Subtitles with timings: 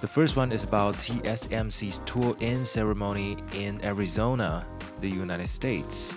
[0.00, 4.64] The first one is about TSMC's tour-in ceremony in Arizona,
[5.00, 6.14] the United States.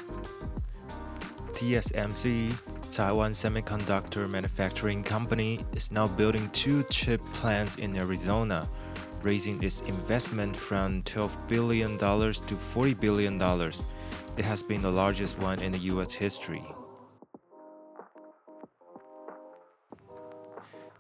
[1.54, 2.52] TSMC
[2.92, 8.68] Taiwan Semiconductor Manufacturing Company is now building two chip plants in Arizona,
[9.22, 13.42] raising its investment from $12 billion to $40 billion.
[14.38, 16.14] It has been the largest one in the U.S.
[16.14, 16.64] history.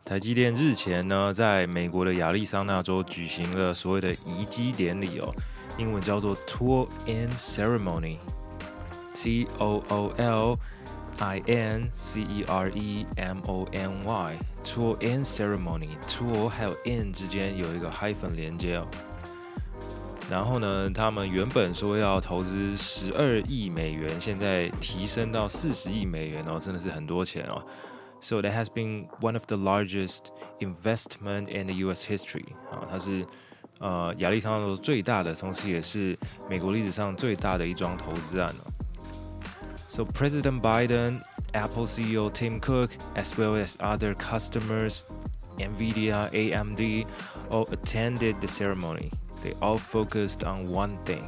[0.04, 5.34] 台积电日前呢，在美国的亚利桑那州举行了所谓的移机典礼哦，
[5.78, 10.60] 英文叫做 Tour In Ceremony，T O O L。
[11.20, 16.76] I N C E R E M O N Y tour in ceremony tour 还有
[16.86, 18.88] in 之间有一个 hyphen 连接哦。
[20.30, 27.64] 然后呢，他们原本说要投资十二亿美元，现在提升到四十亿美元哦，真的是很多钱哦。
[28.20, 32.04] So that has been one of the largest investment in the U.S.
[32.08, 33.24] history 啊，它是
[33.80, 36.18] 呃亚利桑那州最大的，同时也是
[36.50, 38.72] 美国历史上最大的一桩投资案哦。
[39.90, 41.22] So President Biden,
[41.54, 45.06] Apple CEO Tim Cook, as well as other customers,
[45.58, 47.08] NVIDIA, AMD,
[47.50, 49.10] all attended the ceremony.
[49.44, 51.24] They all focused on one thing: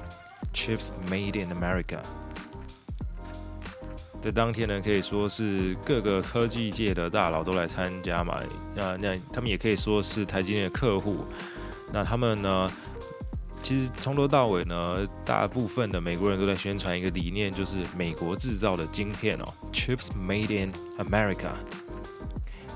[0.53, 2.01] chips made in America.
[4.21, 8.41] 这当天呢，可以说是各个科技界的大佬都来参加嘛。
[8.75, 11.23] 那那他们也可以说是台积电的客户。
[11.93, 12.69] 那他们呢？
[13.61, 21.49] 其实从头到尾呢，大部分的美国人都在宣传一个理念，就是美国制造的晶片哦，Chips Made in America。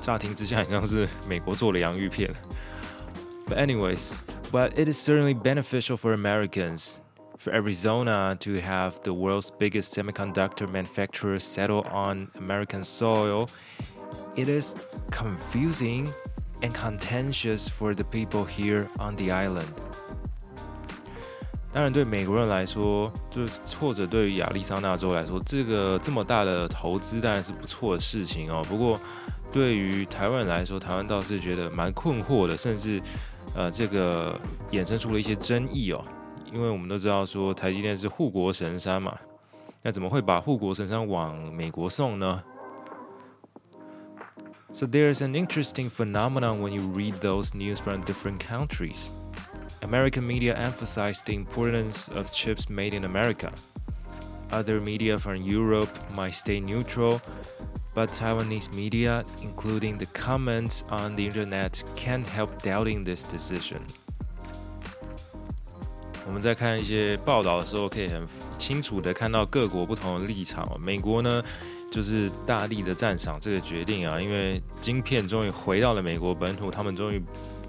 [0.02, 2.34] 乍听之下，很像是美国做的洋芋片。
[3.48, 4.16] But anyways,
[4.52, 6.96] but it is certainly beneficial for Americans,
[7.38, 13.48] for Arizona to have the world's biggest semiconductor manufacturer settle on American soil.
[14.36, 14.76] It is
[15.12, 16.10] confusing
[16.62, 19.68] and contentious for the people here on the island.
[21.77, 28.65] 当然，对美国人来说，就是或者对于亚利桑那州来说，这个这么大的投资当然是不错的事情哦。
[28.67, 28.99] 不过，
[29.53, 32.99] 对于台湾人来说，台湾倒是觉得蛮困惑的，甚至
[33.55, 36.03] 呃，这个衍生出了一些争议哦。
[36.51, 39.15] 因为我们都知道说，台积电是护国神山嘛，
[39.83, 42.43] 那怎么会把护国神山往美国送呢
[44.73, 49.11] ？So there is an interesting phenomenon when you read those news from different countries.
[49.82, 53.52] American media emphasize the importance of chips made in America.
[54.52, 57.20] Other media from Europe might stay neutral,
[57.96, 63.80] but Taiwanese media, including the comments on the internet, can't help doubting this decision.
[66.28, 68.28] 我们在看一些报道的时候，可以很
[68.58, 70.70] 清楚地看到各国不同的立场。
[70.80, 71.44] 美国呢，
[71.92, 77.22] 就是大力的赞赏这个决定啊，因为晶片终于回到了美国本土，他们终于。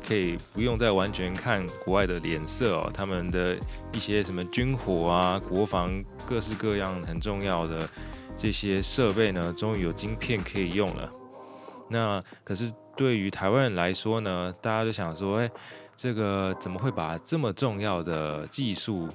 [0.07, 3.57] 可以不用再完全看国外的脸色哦，他们的
[3.91, 7.87] 一些什么军火啊、国防各式各样很重要的
[8.37, 11.11] 这些设备呢，终于有晶片可以用了。
[11.89, 15.51] 那可是对于台湾人来说呢，大家都想说，哎，
[15.97, 19.09] 这个怎么会把这么重要的技术，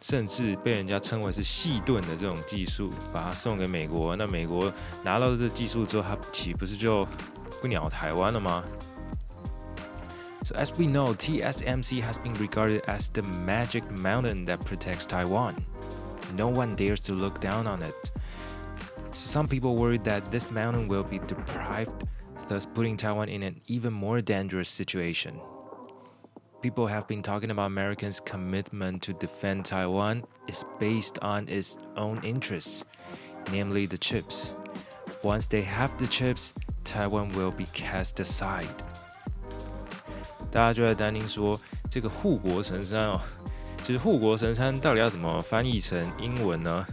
[0.00, 4.16] 甚至被人家称为是细盾的这种技术，把它送给美国？
[4.16, 4.72] 那美国
[5.04, 7.06] 拿到这技术之后，它岂不是就
[7.62, 8.64] 不鸟台湾了吗
[10.42, 15.64] ？So as we know, TSMC has been regarded as the magic mountain that protects Taiwan.
[16.34, 18.10] No one dares to look down on it.
[19.12, 22.04] Some people worry that this mountain will be deprived,
[22.48, 25.40] thus putting Taiwan in an even more dangerous situation.
[26.62, 32.20] People have been talking about Americans' commitment to defend Taiwan is based on its own
[32.22, 32.84] interests,
[33.50, 34.54] namely the chips.
[35.24, 36.52] Once they have the chips,
[36.84, 38.82] Taiwan will be cast aside.
[40.50, 41.58] 大家就在担心说，
[41.88, 43.20] 这个护国神山哦，
[43.84, 46.86] 其实护国神山到底要怎么翻译成英文呢？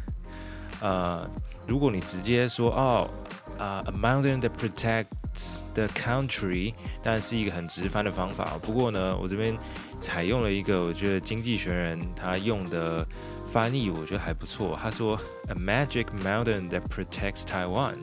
[0.80, 1.28] 呃，
[1.66, 3.10] 如果你直接说哦，
[3.58, 8.60] 啊，a mountain that protects the country，当然是一个很直翻的方法。
[8.62, 9.58] 不过呢，我这边
[10.00, 13.04] 采用了一个我觉得经济学人他用的
[13.52, 14.78] 翻译，我觉得还不错。
[14.80, 17.96] 他说，a magic mountain that protects Taiwan，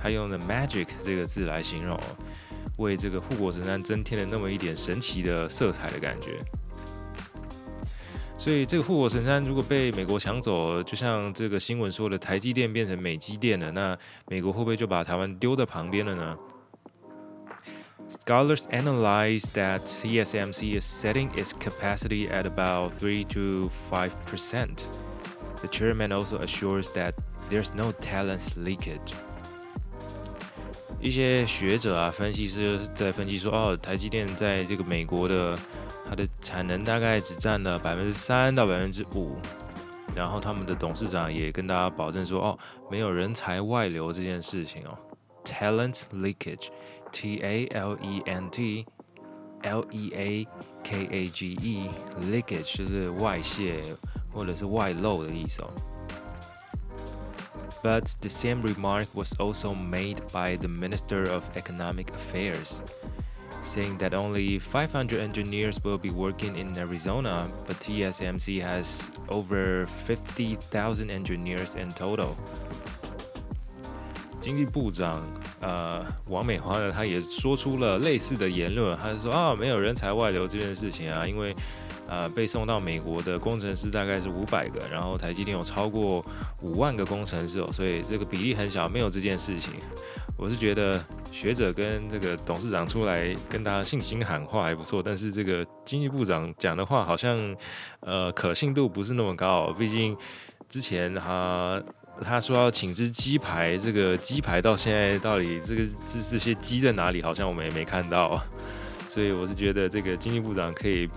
[0.00, 1.98] 他用的 magic 这个字来形容。
[2.76, 6.38] 为这个护国神山增添了那么一点神奇的色彩的感觉。
[8.38, 13.96] 所以这个护国神山如果被美国抢走，就像这个新闻说的，台积电变成美积电了，那
[14.26, 16.36] 美国会不会就把台湾丢在旁边了呢
[18.10, 24.82] ？Scholars analyze that TSMC is setting its capacity at about three to five percent.
[25.60, 27.14] The chairman also assures that
[27.48, 29.14] there's no talent leakage.
[31.02, 35.58] 一些学者啊，分析师在分析说，哦，台积电在这个美国的。
[36.04, 39.34] 它的产能大概只占了百分之三到百分之五，
[40.14, 42.58] 然后他们的董事长也跟大家保证说，哦，
[42.90, 44.98] 没有人才外流这件事情哦
[45.42, 48.84] ，talent leakage，T A L E N T
[49.62, 50.46] L E A
[50.84, 53.80] K A G E，leakage 就是外泄
[54.30, 55.70] 或者是外漏的意思哦。
[57.83, 62.81] But the same remark was also made by the Minister of Economic Affairs.
[63.63, 71.09] saying that only 500 engineers will be working in Arizona, but TSMC has over 50,000
[71.09, 72.35] engineers in total.
[74.39, 75.21] 经济部长
[75.59, 81.55] 呃王美花呢，他也说出了类似的言论，他说啊，没有人才外流这件事情啊，因为。
[82.08, 86.22] 呃，被送到美国的工程师大概是五百个，然后台积电有超过
[86.60, 89.72] 五万个工程师哦，所以这个比例很小，没有这件事情。
[90.36, 97.56] 我是觉得学者跟这个董事长出来跟大家信心喊话还不错，但是这个经济部长讲的话好像
[98.00, 100.16] 呃可信度不是那么高，毕竟
[100.68, 101.80] 之前他
[102.22, 108.38] 他说要请只鸡排，这个鸡排到现在到底这个这这些鸡在哪里，好像我们也没看到，
[109.08, 111.08] 所以我是觉得这个经济部长可以。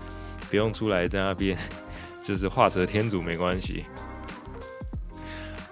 [0.49, 1.57] 不用出来在那边，
[2.23, 3.85] 就是画蛇添足没关系。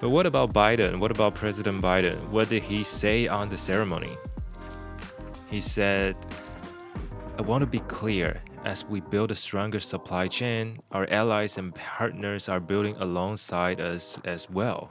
[0.02, 1.00] But what about Biden?
[1.00, 2.16] What about President Biden?
[2.31, 4.12] What did he say on the ceremony?
[5.52, 6.16] He said,
[7.38, 8.38] I want to be clear.
[8.66, 14.16] As we build a stronger supply chain, our allies and partners are building alongside us
[14.26, 14.90] as well.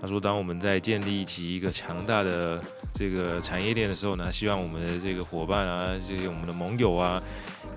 [0.00, 2.62] 他说：“当我们在建立起一个强大的
[2.94, 7.22] 这个产业链的时候呢，希望我们的这个伙伴啊，这些我们的盟友啊，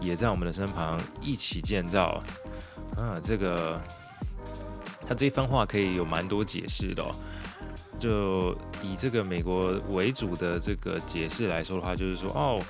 [0.00, 2.22] 也在我们的身旁一起建造。
[2.96, 3.80] 啊，这个
[5.06, 7.14] 他这一番话可以有蛮多解释的哦。
[7.98, 12.62] 就以这个美国为主的这个解释来说的话，就是说，哦，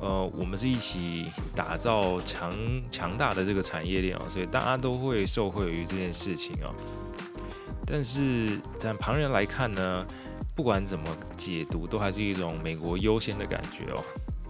[0.00, 2.52] 呃，我们是一起打造强
[2.90, 6.74] 强大的这个产业链哦，所以大家都会受惠于这件事情哦。”
[7.86, 10.04] 但是，但旁人来看呢，
[10.54, 11.04] 不管怎么
[11.36, 14.02] 解读，都还是一种美国优先的感觉哦。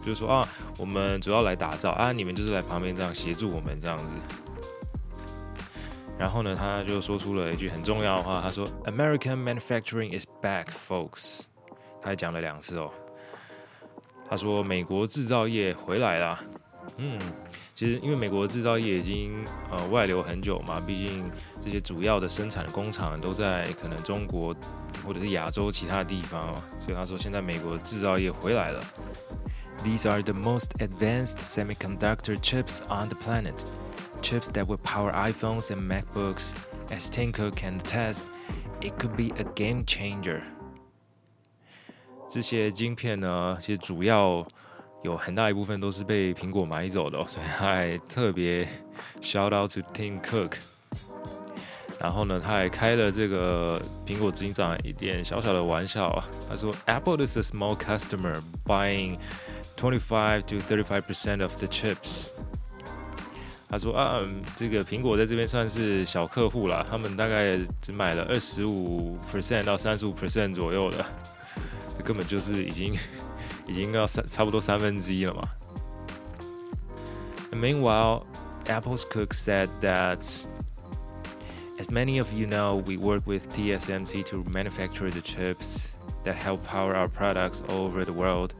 [0.04, 4.14] 就是说啊，我们主要来打造啊，你们就是来旁边这样协助我们这样子。
[6.18, 11.46] 然后呢，他就说出了一句很重要的话，他说：“American manufacturing is back, folks。”
[12.02, 12.90] 他还讲了两次哦。
[14.28, 16.40] 他说：“美国制造业回来了。”
[16.98, 17.18] 嗯。
[17.74, 21.28] 其实，因为美国制造业已经呃外流很久嘛，毕竟
[21.60, 24.54] 这些主要的生产的工厂都在可能中国
[25.04, 28.84] 或者是亚洲其他地方，所以他说现在美国制造业回来了。
[29.83, 33.63] These are the most advanced semiconductor chips on the planet,
[34.21, 36.53] chips that will power iPhones and MacBooks.
[36.89, 38.23] As Tim Cook can attest,
[38.81, 40.41] it could be a game changer.
[42.29, 44.47] 这些晶片呢，其实主要。
[45.03, 48.67] 有很大一部分都是被苹果买走的哦，所以他还特别
[49.21, 50.53] shout out to Tim Cook。
[51.99, 59.19] 然后呢，他还开了这个苹果执行长一点小小的玩笑啊，他说 Apple is a small customer buying
[59.75, 62.29] twenty five to thirty five percent of the chips。
[63.69, 64.21] 他说啊，
[64.55, 71.05] 这个苹果在这边算是小客户啦，他们大概只买了二十五 percent 到三十五 percent 左右的，
[71.97, 72.93] 这根本就是已经。
[73.69, 75.43] 已经要三差不多三分之一了嘛。
[77.51, 78.25] Meanwhile,
[78.65, 80.19] Apple's Cook said that,
[81.77, 85.89] as many of you know, we work with TSMC to manufacture the chips
[86.23, 88.53] that help power our products all over the world,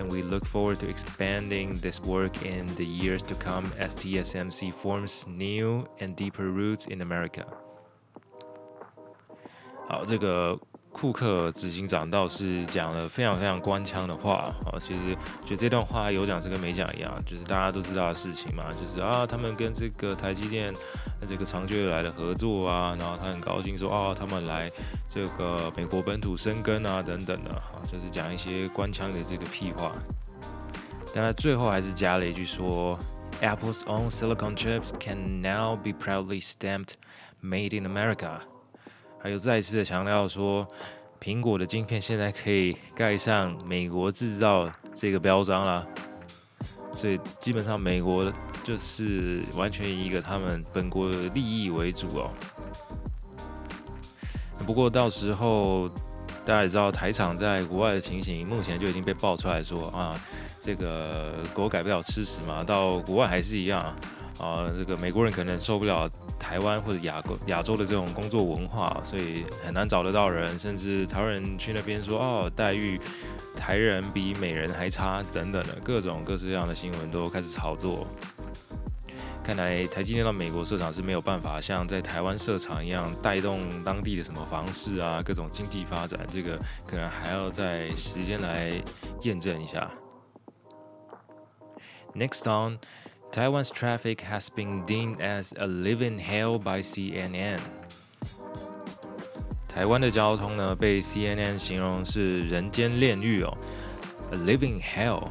[0.00, 4.72] and we look forward to expanding this work in the years to come as TSMC
[4.72, 7.44] forms new and deeper roots in America.
[9.88, 10.58] 好，这个。
[10.91, 20.73] 库克执行长倒是讲了非常非常官腔的话啊，其实觉得这段话有讲是跟没讲一样，就是大家都知道的事情嘛，就是啊，他们跟这个台积电
[21.27, 24.69] 这个长久以来的合作啊，然后他很高兴说啊，他们来
[25.09, 29.93] 这个美国本土生根啊等等的，啊，就是讲一些官腔的这个屁话，
[31.15, 32.99] 但他最后还是加了一句说
[33.41, 36.95] ，Apple's own silicon chips can now be proudly stamped
[37.41, 38.41] made in America。
[39.21, 40.67] 还有再一次的强调说，
[41.21, 45.87] 苹果的晶片现在可以盖上“美国制造”这个标章了。
[46.95, 52.31] 所以基本上，美国就是完全以一个他们本国的利益为主哦。
[54.65, 55.87] 不过到时候
[56.43, 60.19] 大家也知道，台厂在国外的情形，目前就已经被爆出来说啊，
[60.61, 63.95] 这个狗改不了吃屎嘛，到国外还是一样啊。
[64.41, 72.99] 啊这个美国人可能受不了台湾或者亚亚洲的这种工作文化，所以很难找得到人，甚至台湾人去那边说哦，待遇
[73.55, 78.07] 台人比美人还差等等的各种各式各样的新闻都开始炒作。
[79.43, 88.71] 看来台积电到美国设厂是没有办法像在台湾设厂一样带动当地的什么房市啊，各种经济发展，这个可能还要在时间来
[89.21, 89.89] 验证一下。
[92.13, 92.77] Next on,
[93.32, 97.60] Taiwan's traffic has been deemed as a living hell by CNN.
[99.68, 103.56] 台湾的交通呢，被 CNN 形容是人间炼狱哦，
[104.32, 105.28] a living hell.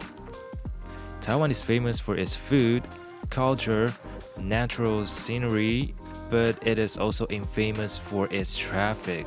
[1.20, 2.84] Taiwan is famous for its food.
[3.32, 3.92] Culture,
[4.39, 5.96] natural scenery,
[6.30, 9.25] but it is also infamous for its traffic.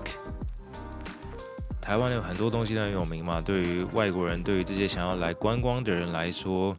[1.80, 6.76] 台湾有很多东西都很有名嘛，对于外国人，对于这些想要来观光的人来说，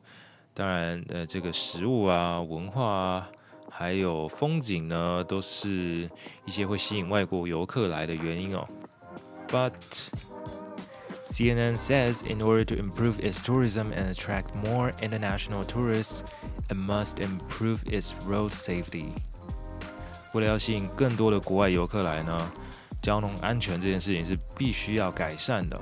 [0.55, 3.29] 当然，呃，这个食物啊、文化啊，
[3.69, 6.09] 还有风景呢，都是
[6.45, 8.65] 一些会吸引外国游客来的原因哦。
[9.49, 9.73] But
[11.31, 16.21] CNN says in order to improve its tourism and attract more international tourists,
[16.69, 19.07] it must improve its road safety.
[20.33, 22.53] 为了要吸引更多的国外游客来呢，
[23.03, 25.81] 交通安全这件事情是必须要改善的。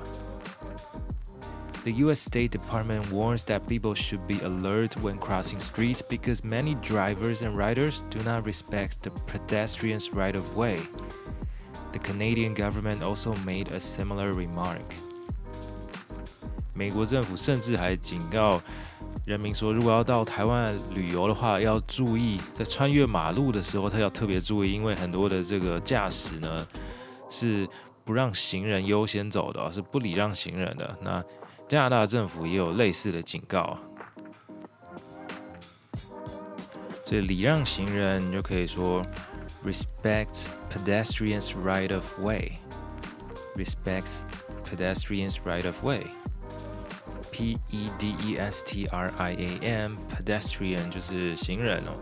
[1.84, 2.20] The U.S.
[2.20, 7.56] State Department warns that people should be alert when crossing streets because many drivers and
[7.56, 10.80] riders do not respect the pedestrians' right of way.
[11.92, 14.82] The Canadian government also made a similar remark.
[16.74, 18.60] 美国政府甚至还警告
[19.24, 26.66] 人民说，如果要到台湾旅游的话，要注意在穿越马路的时候，他要特别注意，因为很多的这个驾驶呢
[27.30, 27.66] 是
[28.04, 30.98] 不让行人优先走的，是不礼让行人的。
[31.00, 31.24] 那
[31.72, 33.78] 加拿大政府也有类似的警告，
[37.04, 39.04] 所以礼让行人，你就可以说
[39.64, 44.22] respect pedestrians right of way，respect
[44.64, 51.92] pedestrians right of way。P E D E S T R I A M，pedestrian 就是行人哦。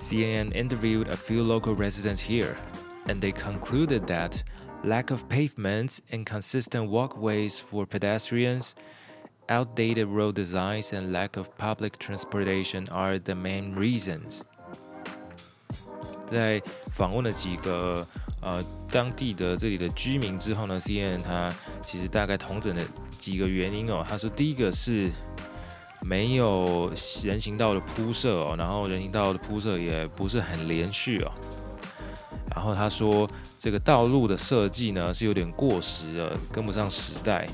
[0.00, 2.56] CNN interviewed a few local residents here,
[3.06, 4.39] and they concluded that
[4.84, 8.74] lack of pavements and consistent walkways for pedestrians,
[9.48, 14.42] outdated road designs, and lack of public transportation are the main reasons.
[16.30, 16.60] 在
[16.92, 18.06] 访问了几个
[18.40, 22.82] 呃当地的这里的居民之后呢，CNN 他其实大概统整的。
[23.18, 25.10] 几个原因哦，他说第一个是
[26.02, 26.92] 没有
[27.24, 31.32] 人行道的铺设哦，然后人行道的铺设也不是很连续哦，
[32.54, 33.28] 然后他说
[33.60, 37.48] 这个道路的设计呢是有点过时了，跟不上时代，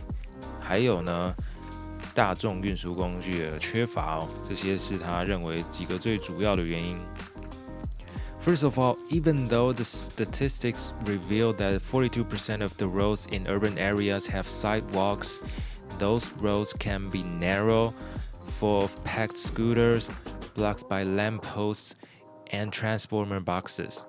[0.61, 1.35] 还有呢
[2.15, 6.99] 大众运输工具的缺乏哦，这些是他认为几个最主要的原因。
[8.45, 14.27] First of all, even though the statistics reveal that 42% of the roads in urban areas
[14.27, 15.41] have sidewalks,
[16.01, 17.93] those roads can be narrow,
[18.59, 20.09] full of packed scooters,
[20.57, 21.95] blocked by lampposts
[22.51, 24.07] and transformer boxes.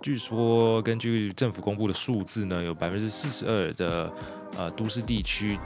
[0.00, 4.12] 据说，根据政府公布的数字呢，有百分之四十二的
[4.56, 5.58] 呃都市地区。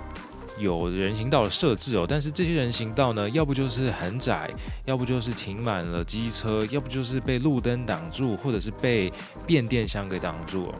[0.59, 4.51] 有人行道的设置哦，但是这些人行道呢，要不就是很窄，
[4.85, 9.11] 要不就是停满了机车，要不就是被路灯挡住，或者是被
[9.47, 10.73] 变电箱给挡住。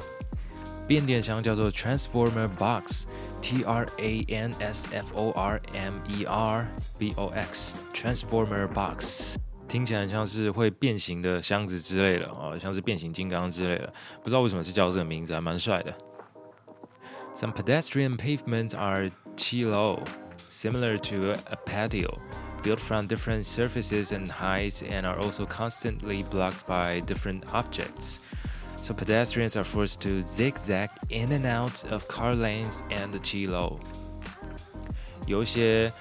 [0.87, 6.69] 变电箱叫做 transformer box，T R A N S F O R M E R
[6.99, 9.37] B O X，transformer box，
[9.72, 15.94] 听起来像是会变形的箱子之类的哦，像是变形金刚之类的，不知道为什么是叫这个名字，还蛮帅的。
[17.36, 20.00] Some pedestrian pavements are Qi-lo,
[20.50, 22.18] similar to a patio,
[22.64, 28.18] built from different surfaces and heights and are also constantly blocked by different objects.
[28.82, 33.78] So pedestrians are forced to zigzag in and out of car lanes and the Qi-lo.
[35.28, 35.92] 有一些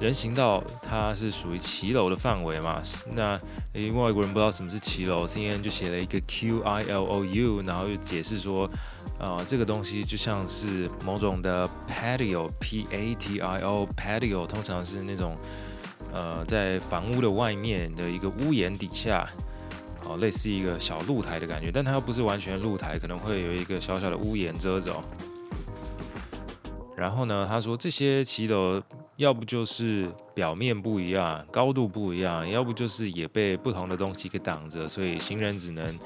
[0.00, 2.82] 人行道它是属于骑楼的范围嘛，
[3.12, 3.40] 那
[3.72, 8.68] 因为外国人不知道什么是骑楼，CNN 就写了一个 Q I L O U，然后又解释说。
[9.16, 15.36] 啊、呃，这个东西就像是某种的 patio，P A T I O，patio 通常是那种
[16.12, 19.26] 呃在房屋的外面的一个屋檐底下，
[20.04, 25.00] 哦、类似一个小露台的感觉，但它又不是完全露台，可能会有一个小小的屋檐遮着。
[26.96, 28.82] 然后呢，他说这些骑楼
[29.16, 35.98] 要不就是表面不一样，高度不一样，要不就是也被不同的东西给挡着，所以行人只能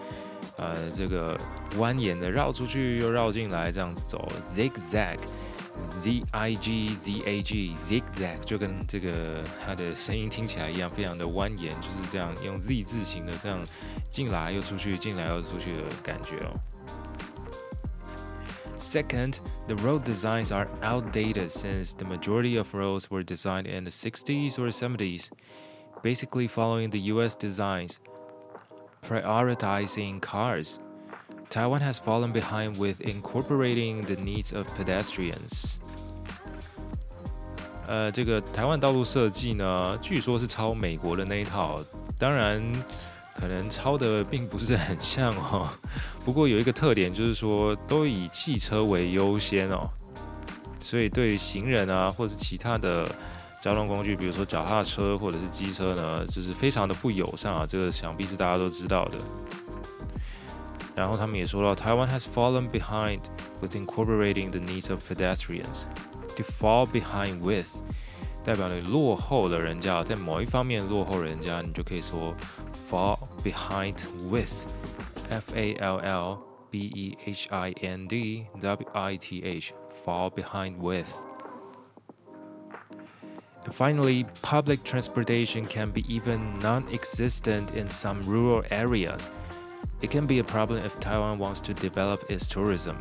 [0.58, 1.34] 呃这个
[1.78, 13.58] 蜿蜒的绕出去又绕进来这样子走，zigzag，z i g z a g，zigzag 就跟这个它的声音听起来一样，非常的蜿蜒，就是这样用 z 字形的这样
[14.10, 16.52] 进来又出去，进来又出去的感觉哦。
[18.78, 19.36] Second,
[19.67, 24.57] the road designs are outdated since the majority of roads were designed in the 60s
[24.59, 25.31] or 70s,
[26.01, 27.99] basically following the US designs,
[29.01, 30.79] prioritizing cars.
[31.49, 35.79] Taiwan has fallen behind with incorporating the needs of pedestrians.
[37.87, 41.79] 呃，这个台湾道路设计呢，据说是抄美国的那一套，
[42.17, 42.61] 当然。
[43.38, 45.68] 可能抄的并不是很像哦，
[46.24, 49.88] 不过有一个特点就是说都以汽车为优先哦，
[50.82, 53.08] 所以对行人啊或者是其他的
[53.62, 59.16] 交通工具，比如说脚踏车或者是机车呢，就是非常的不友善啊，这个想必是大家都知道的。
[60.96, 63.20] 然后他们也说到，台湾 has fallen behind
[63.60, 65.84] with incorporating the needs of pedestrians.
[66.36, 67.68] To fall behind with
[68.44, 72.34] 代表你落后了人家，在某一方面落后人家，你就可以说。
[72.90, 73.95] fall behind
[74.29, 74.51] with
[75.29, 80.29] F A L L B E H I N D W I T H fall
[80.29, 81.07] behind with
[83.65, 89.31] and finally public transportation can be even non-existent in some rural areas
[90.01, 92.95] it can be a problem if Taiwan wants to develop its tourism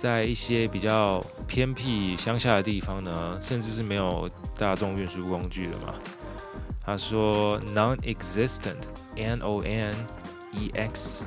[0.00, 5.92] 在一些比较偏僻乡下的地方呢，甚至是没有大众运输工具的嘛。
[6.85, 9.95] 他说：“non-existent，n o n
[10.51, 11.25] e x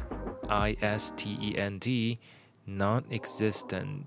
[0.49, 4.03] i s t e n t，non-existent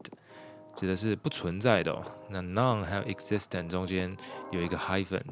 [0.75, 2.03] 指的是不存在的哦。
[2.29, 4.15] 那 non 还有 existent 中间
[4.51, 5.23] 有一个 hyphen。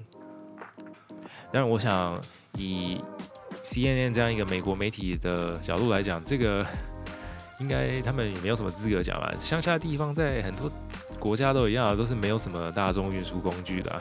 [1.51, 2.19] 但是，我想
[2.57, 2.99] 以
[3.63, 6.65] CNN 这样一个美国媒体的角度来讲，这个
[7.59, 9.31] 应该他们也没有什么资格讲吧？
[9.39, 10.71] 乡下地方在很多
[11.19, 13.95] 国家都一样，都是没有什么大众运输工具的。”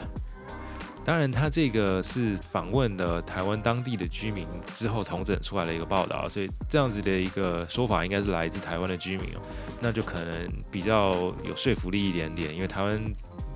[1.07, 9.39] 当然，他这个是访问了台湾当地的居民之后统整出来的一个报道，所以这样子的一个说法应该是来自台湾的居民哦，
[9.79, 11.13] 那就可能比较
[11.45, 13.01] 有说服力一点点，因为台湾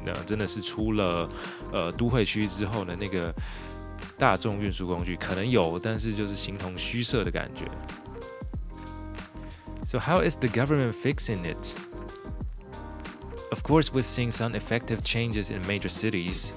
[0.06, 1.30] 呃真的是出了
[1.74, 3.36] 呃都会区之后的那个
[4.18, 7.66] 大众运输工具可能有，但是就是形同虚设的感觉。
[9.86, 11.76] So how is the government fixing it?
[13.52, 16.54] Of course, we've seen some effective changes in major cities.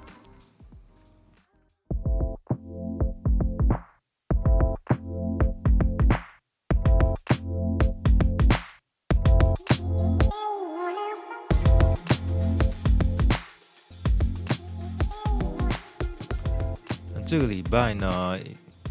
[17.28, 18.40] 这个礼拜呢，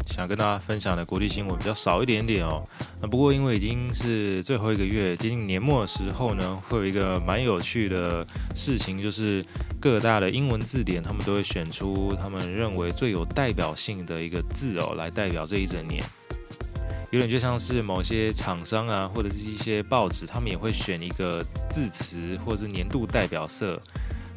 [0.05, 2.63] 想跟大家分享的国际新闻比较少一点点哦。
[3.01, 8.23] 那不过因为已经是最后一个月，接近年末的时候呢，会有一个蛮有趣的
[8.53, 9.43] 事情，就是
[9.81, 16.03] 各大的英文字典，他们都会选出他们认为最有代表性的一个字哦，来代表这一整年。
[17.09, 23.81] 有点就像是某些厂商啊，或者是一些报纸，他们也会选一个字词或者是年度代表色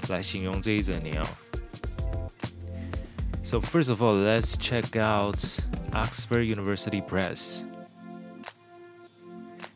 [0.09, 1.27] 来形容这一整年哦。
[3.43, 5.59] So first of all, let's check out
[5.93, 7.65] Oxford University Press.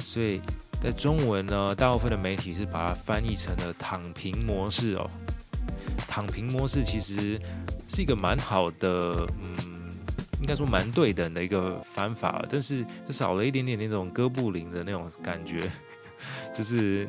[0.00, 0.42] 所以
[0.82, 5.08] 在中文呢，大部分的媒体是把它翻译成了“躺平模式”哦。
[6.06, 7.40] 躺平模式其实
[7.88, 9.96] 是一个蛮好的，嗯，
[10.40, 15.70] 应该说蛮对等的一个翻法，但是就少了一点点那种哥布林的那种感觉，
[16.52, 17.08] 就是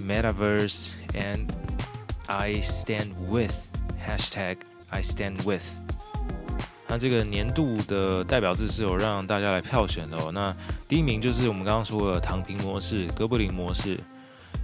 [0.00, 1.46] Metaverse and
[2.26, 3.54] I stand with
[4.04, 4.58] hashtag
[4.90, 5.62] I stand with.
[6.88, 10.30] 那这个年度的代表字是有让大家来票选的哦。
[10.32, 10.54] 那
[10.86, 13.98] 第一名就是我们刚刚说的躺平模式、哥布林模式。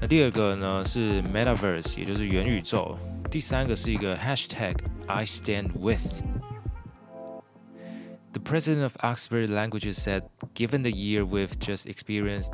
[0.01, 2.99] 那第二个呢是 Metaverse，也就是元宇宙。
[3.31, 12.53] 第三个是一个 Hashtag I stand with。The president of Oxford Languages said, "Given the year we've just experienced,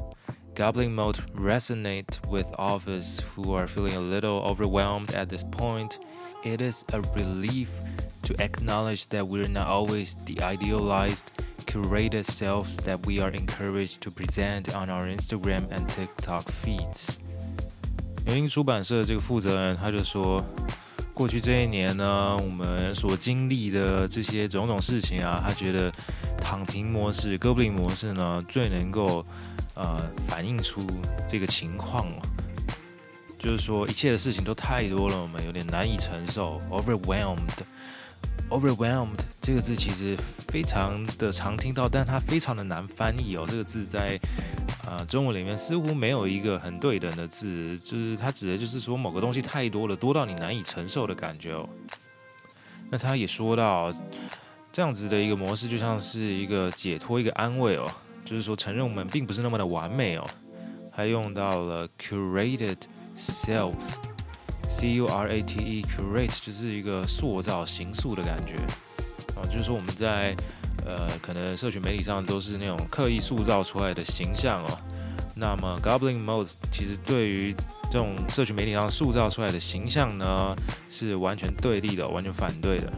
[0.54, 5.44] Goblin mode resonate with all of us who are feeling a little overwhelmed at this
[5.44, 5.98] point.
[6.44, 7.68] It is a relief."
[8.24, 11.24] To acknowledge that we're not always the idealized,
[11.66, 17.16] curated selves that we are encouraged to present on our Instagram and TikTok feeds。
[18.24, 20.42] 牛津出版社这个负责人他就说，
[21.12, 25.92] 过去这一年呢，我们所经历的这些种种事情啊，他觉得
[26.38, 29.22] 躺平模式、哥布林模式呢，最能够
[29.79, 30.85] 呃反映出
[31.27, 32.21] 这个情况了。
[33.39, 37.63] 就是说，一切的事情都太多了，我们有点难以承受，overwhelmed。
[38.49, 40.17] Overwhelmed 这个字其实
[40.49, 43.45] 非常的常听到，但它非常的难翻译哦。
[43.47, 44.19] 这个字在
[44.85, 51.69] 呃中文里面似乎没有一个很对等的字，就是它指的就是说某个东西太多了，多到你难以承受的感觉哦。
[52.89, 53.93] 那他也说到，
[54.73, 57.89] 这样子的一个模式就像是一个解脱，一个安慰哦，
[58.29, 60.23] 就是说承认我们并不是那么的完美哦。
[60.91, 62.77] 还用到了 curated
[63.17, 63.95] selves。
[64.67, 68.53] C U R A T E curate 就是一个塑造、形塑的感觉
[69.33, 70.35] 啊，就是说我们在
[70.85, 74.79] 呃可能社群媒体上都是那种刻意塑造出来的形象哦。
[75.35, 77.55] 那么 Goblin Mode 其实对于
[77.89, 80.55] 这种社群媒体上塑造出来的形象呢，
[80.87, 82.91] 是完全对立的，完全反对的。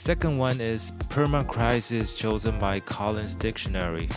[0.00, 4.08] second one is perma crisis chosen by Collins Dictionary.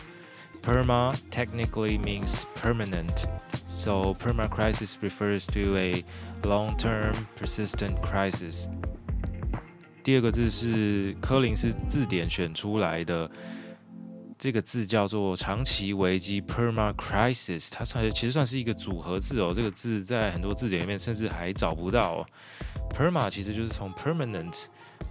[0.62, 3.28] Perma technically means permanent.
[3.68, 6.04] So perma crisis refers to a
[6.44, 8.68] long-term persistent crisis.
[10.04, 13.30] 第二个字是柯林斯字典选出来的，
[14.38, 19.54] 这个字叫做长期危机 perma crisis，它算其实算是一个组合字哦。
[19.56, 22.26] 这个字在很多字典里面甚至还找不到哦。
[22.90, 24.66] perma 其实就是从 permanent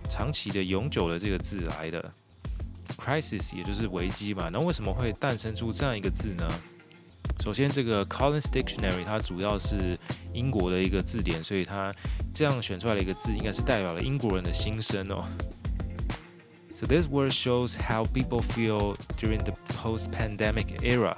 [0.09, 2.13] 长期的、永久的这个字来的
[2.97, 4.49] ，crisis 也就是危机嘛。
[4.51, 6.47] 那为什么会诞生出这样一个字呢？
[7.41, 9.97] 首先，这个 Collins Dictionary 它主要是
[10.33, 11.93] 英国的一个字典，所以它
[12.33, 15.25] 这样选出来的一个字，应该是代表了英国人的心声哦。
[16.75, 21.17] So this word shows how people feel during the post-pandemic era.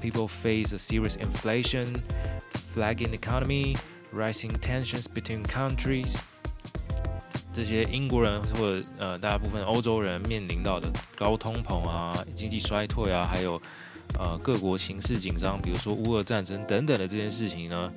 [0.00, 2.02] People face a serious inflation,
[2.74, 3.76] flagging economy,
[4.12, 6.16] rising tensions between countries.
[7.58, 13.60] 这些英国人或者呃大部分欧洲人面临到的高通膨啊、经济衰退啊，还有。
[14.18, 17.92] 呃，各国形势紧张，比如说乌俄战争等等的这件事情呢，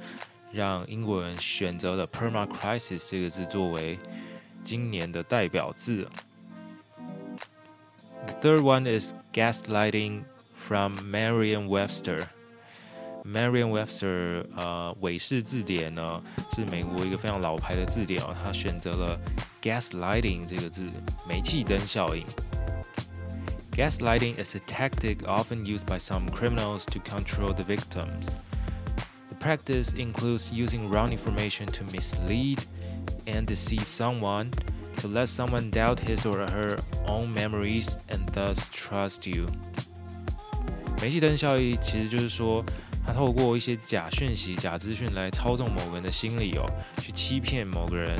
[0.52, 3.98] 让英国人选择了 permacrisis 这个字作为
[4.62, 6.06] 今年的代表字。
[8.28, 12.26] The third one is gaslighting from Merriam-Webster。
[13.25, 16.23] Merriam-Webster 呃，韦氏字典呢
[16.55, 19.19] 是美国一个非常老牌的字典哦，他选择了
[19.61, 20.87] gaslighting 这个字，
[21.29, 22.25] 煤气灯效应。
[23.73, 28.29] Gaslighting is a tactic often used by some criminals to control the victims.
[29.29, 32.61] The practice includes using wrong information to mislead
[33.27, 34.51] and deceive someone,
[35.01, 39.49] to let someone doubt his or her own memories and thus trust you.
[41.03, 42.65] 煤气灯效应其实就是说，
[43.06, 46.66] 他透过一些假讯息、假资讯来操纵某个人的心理哦，
[47.00, 48.18] 去欺骗某个人，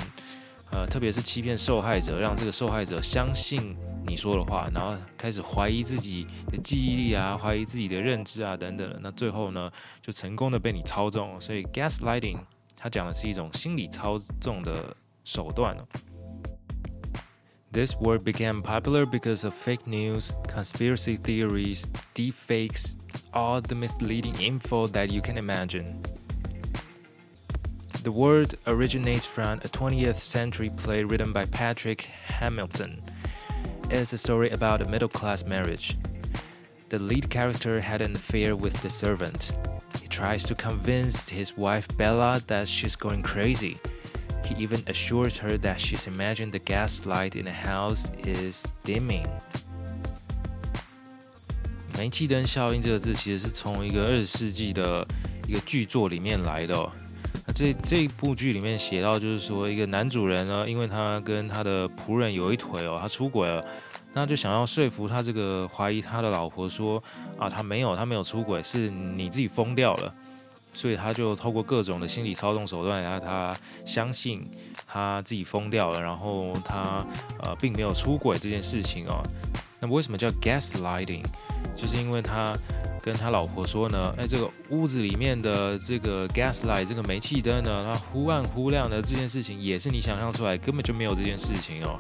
[0.72, 11.40] 呃，特别是欺骗受害者，让这个受害者相信你说的话，然后开始怀疑自己的记忆力啊，怀疑自己的认知啊等等的，那最后呢，就成功的被你操纵。
[11.40, 12.40] 所以 gaslighting
[12.76, 15.88] 它讲的是一种心理操纵的手段哦。
[17.72, 22.96] This word became popular because of fake news, conspiracy theories, deepfakes,
[23.34, 26.02] all the misleading info that you can imagine.
[28.04, 33.02] The word originates from a 20th century play written by Patrick Hamilton.
[33.90, 35.98] It's a story about a middle class marriage.
[36.90, 39.52] The lead character had an affair with the servant.
[40.02, 43.80] He tries to convince his wife Bella that she's going crazy.
[44.44, 49.28] He even assures her that she's imagined the gas light in the house is dimming.
[52.02, 55.08] 煤气灯效应这个字其实是从一个二十世纪的
[55.48, 56.92] 一个剧作里面来的哦。
[57.46, 63.64] 那这这部剧里面写到，就是说一个男主人呢，因为他跟他的仆人有一腿哦，他出轨了，
[64.16, 67.02] 那就想要说服他这个怀疑他的老婆说
[67.38, 70.12] 啊，他没有，他没有出轨，是你自己疯掉了。
[70.74, 74.50] 所以他就透过各种的心理操纵手段，让他相信
[74.88, 77.06] 他自己疯掉了，然后他
[77.44, 79.22] 呃并没有出轨这件事情哦。
[79.82, 81.26] 那么为什么叫 gaslighting？
[81.76, 82.56] 就是因为他
[83.02, 92.00] 跟他老婆说呢，哎，这个屋子里面的这个 gaslight 这个煤气灯呢，它忽暗忽亮的这件事情也是你想象出来，根本就没有这件事情哦。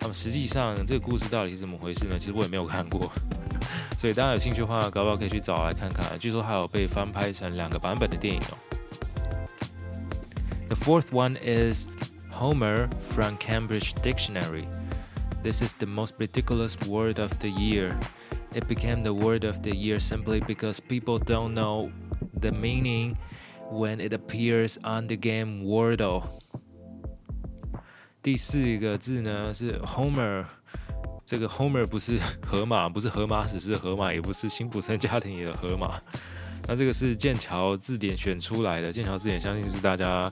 [0.00, 2.18] 那么实际上这个故事到底是怎么回事呢？
[2.18, 3.10] 其实我也没有看过。
[3.98, 6.16] 所以大家有兴趣的话，搞不好可以去找来看看。
[6.18, 8.54] 据说还有被翻拍成两个版本的电影哦。
[10.68, 11.88] The fourth one is
[12.30, 14.66] Homer from Cambridge Dictionary.
[15.43, 17.97] This is the most ridiculous word of the year.
[18.53, 21.91] It became the word of the year simply because people don't know
[22.39, 23.17] the meaning
[23.69, 26.23] when it appears on the game Wordle.
[28.21, 30.45] 第四个字呢是 Homer。
[31.25, 35.99] 这个 Homer 不是河马，不是荷马史诗的河马，也不是辛普森家庭里的河马。
[36.68, 40.30] 那这个是剑桥字典选出来的，剑桥字典相信是大家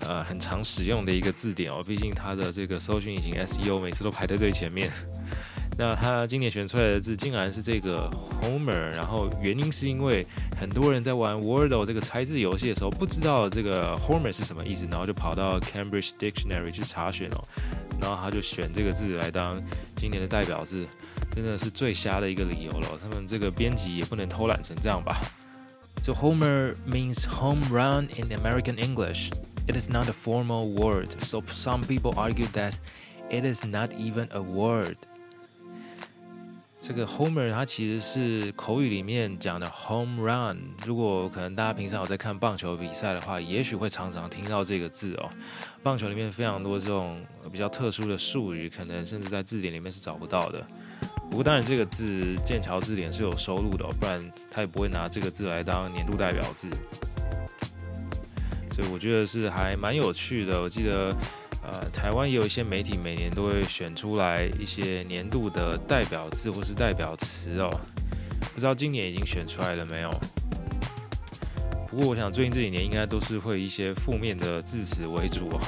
[0.00, 4.90] 呃很常使用的一个字典哦，毕竟它的这个搜寻引擎 SEO 每次都排在最前面。
[5.78, 8.10] 那他今年选出来的字竟然是这个
[8.40, 10.26] Homer，然后原因是因为
[10.58, 17.44] 很多人在玩 Wordle 这个猜字游戏的时候，不知道这个 Homer 是什么意思，然后就跑到 Cambridge Dictionary 去查询哦，
[18.00, 19.62] 然后他就选这个字来当
[19.96, 20.86] 今年的代表字，
[21.34, 22.98] 真的是最瞎的一个理由了。
[23.02, 25.20] 他们这个编辑也不能偷懒成这样吧
[26.05, 29.29] ？So Homer means home run in American English.
[29.67, 32.73] It is not a formal word, so some people argue that
[33.29, 34.97] it is not even a word.
[36.83, 40.57] 这个 homer 它其实是口语里面讲的 home run。
[40.83, 45.29] 如果可能大家平常有在看棒球比赛的话，也许会常常听到这个字哦。
[45.83, 50.67] 棒球里面非常多这种比较特殊的术语，可能甚至在字典里面是找不到的。
[51.30, 56.68] 不过当然这个字剑桥字典是有收录的哦，不然他也不会拿这个字来当年度代表字。
[58.72, 60.60] 所以我觉得是还蛮有趣的。
[60.60, 61.14] 我记得。
[61.68, 67.68] 呃，台湾也有一些媒体每年都会选出来一些年度的代表字或是代表词哦，
[68.54, 70.10] 不知道今年已经选出来了没有？
[71.88, 75.60] 不过我想最近这几年应该都是会一些负面的字词为主哦。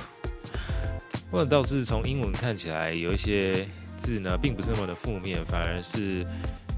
[1.32, 3.66] 或者倒是从英文看起来有一些
[3.98, 6.24] 字呢，并不是那么的负面，反而是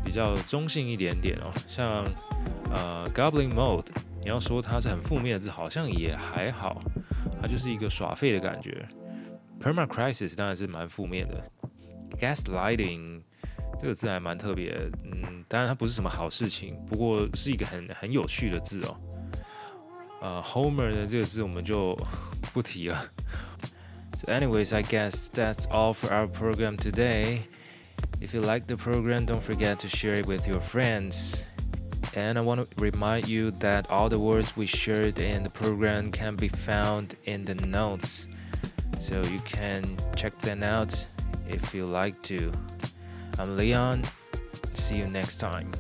[0.05, 1.53] 比较中性一点点哦。
[1.69, 2.05] 像
[2.73, 3.87] 呃，Goblin Mode，
[4.21, 6.83] 你要说它是很负面的字，好像也还好，
[7.41, 8.89] 它就是一个耍废的感觉。
[9.61, 11.45] Permacrisis 当然是蛮负面的
[12.19, 13.21] ，Gaslighting
[13.79, 18.97] 这个字还蛮特别，嗯，当然它不是什么好事情，不过是一个很很有趣的字哦。
[20.23, 21.97] 呃，Homer 呢这个字我们就
[22.53, 23.05] 不提了。
[24.21, 27.49] So anyways, I guess that's all for our program today.
[28.21, 31.47] If you like the program, don't forget to share it with your friends.
[32.15, 36.13] And I want to remind you that all the words we shared in the program
[36.13, 38.29] can be found in the notes.
[38.99, 41.07] So you can check them out
[41.49, 42.53] if you like to.
[43.39, 44.03] I'm Leon.
[44.75, 45.73] See you next time.